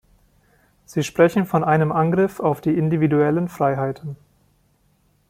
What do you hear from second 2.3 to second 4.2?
auf die individuellen Freiheiten.